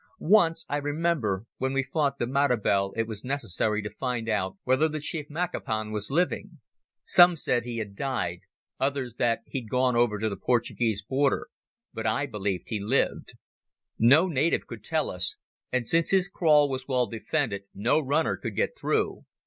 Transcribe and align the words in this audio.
Once, 0.33 0.65
I 0.67 0.77
remember, 0.77 1.45
when 1.59 1.73
we 1.73 1.83
fought 1.83 2.17
the 2.17 2.25
Matabele 2.25 2.91
it 2.97 3.05
was 3.05 3.23
necessary 3.23 3.83
to 3.83 3.91
find 3.99 4.27
out 4.27 4.57
whether 4.63 4.89
the 4.89 4.99
chief 4.99 5.29
Makapan 5.29 5.91
was 5.91 6.09
living. 6.09 6.59
Some 7.03 7.35
said 7.35 7.65
he 7.65 7.77
had 7.77 7.95
died, 7.95 8.39
others 8.79 9.17
that 9.17 9.41
he'd 9.45 9.69
gone 9.69 9.95
over 9.95 10.17
the 10.17 10.35
Portuguese 10.35 11.03
border, 11.03 11.49
but 11.93 12.07
I 12.07 12.25
believed 12.25 12.69
he 12.69 12.79
lived. 12.79 13.33
No 13.99 14.25
native 14.27 14.65
could 14.65 14.83
tell 14.83 15.11
us, 15.11 15.37
and 15.71 15.85
since 15.85 16.09
his 16.09 16.29
kraal 16.29 16.67
was 16.67 16.87
well 16.87 17.05
defended 17.05 17.65
no 17.71 17.99
runner 17.99 18.37
could 18.37 18.55
get 18.55 18.75
through. 18.75 19.25